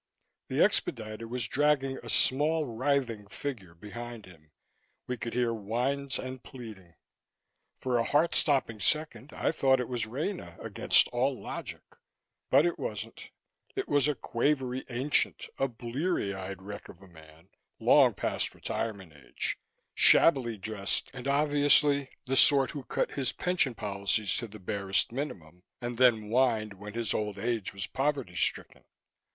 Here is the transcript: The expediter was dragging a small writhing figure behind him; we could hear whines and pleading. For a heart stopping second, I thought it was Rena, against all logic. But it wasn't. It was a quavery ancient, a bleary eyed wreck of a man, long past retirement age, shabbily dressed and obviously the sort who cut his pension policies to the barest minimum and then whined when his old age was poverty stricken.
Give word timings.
The 0.47 0.63
expediter 0.63 1.27
was 1.27 1.47
dragging 1.47 1.99
a 2.01 2.09
small 2.09 2.65
writhing 2.65 3.27
figure 3.27 3.75
behind 3.75 4.25
him; 4.25 4.49
we 5.05 5.15
could 5.15 5.35
hear 5.35 5.53
whines 5.53 6.17
and 6.17 6.41
pleading. 6.41 6.95
For 7.81 7.99
a 7.99 8.03
heart 8.03 8.33
stopping 8.33 8.79
second, 8.79 9.31
I 9.31 9.51
thought 9.51 9.79
it 9.79 9.87
was 9.87 10.07
Rena, 10.07 10.57
against 10.59 11.07
all 11.09 11.39
logic. 11.39 11.83
But 12.49 12.65
it 12.65 12.79
wasn't. 12.79 13.29
It 13.75 13.87
was 13.87 14.07
a 14.07 14.15
quavery 14.15 14.85
ancient, 14.89 15.45
a 15.59 15.67
bleary 15.67 16.33
eyed 16.33 16.63
wreck 16.63 16.89
of 16.89 16.99
a 17.03 17.07
man, 17.07 17.49
long 17.79 18.15
past 18.15 18.55
retirement 18.55 19.13
age, 19.13 19.59
shabbily 19.93 20.57
dressed 20.57 21.11
and 21.13 21.27
obviously 21.27 22.09
the 22.25 22.35
sort 22.35 22.71
who 22.71 22.85
cut 22.85 23.11
his 23.11 23.33
pension 23.33 23.75
policies 23.75 24.35
to 24.37 24.47
the 24.47 24.57
barest 24.57 25.11
minimum 25.11 25.61
and 25.79 25.99
then 25.99 26.29
whined 26.31 26.73
when 26.73 26.93
his 26.93 27.13
old 27.13 27.37
age 27.37 27.71
was 27.71 27.85
poverty 27.85 28.33
stricken. 28.33 28.83